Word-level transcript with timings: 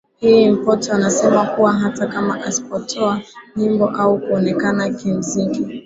hii 0.17 0.49
Mpoto 0.51 0.93
anasema 0.93 1.45
kuwa 1.45 1.73
hata 1.73 2.07
kama 2.07 2.43
asipotoa 2.45 3.21
nyimbo 3.55 3.89
au 3.89 4.19
kuonekana 4.19 4.89
kimuziki 4.89 5.61
bado 5.61 5.75